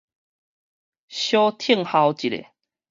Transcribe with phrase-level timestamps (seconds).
[1.09, 2.51] 小聽候一下